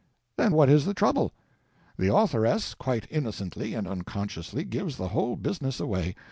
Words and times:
Then 0.35 0.53
what 0.53 0.67
is 0.67 0.85
the 0.85 0.95
trouble? 0.95 1.31
The 1.95 2.11
authoress 2.11 2.73
quite 2.73 3.05
innocently 3.11 3.75
and 3.75 3.87
unconsciously 3.87 4.63
gives 4.63 4.97
the 4.97 5.09
whole 5.09 5.35
business 5.35 5.79
away. 5.79 6.15